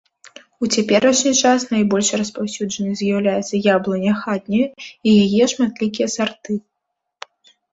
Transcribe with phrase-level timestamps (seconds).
[0.67, 6.53] У цяперашні час найбольш распаўсюджанай з'яўляецца яблыня хатняя і яе шматлікія сарты.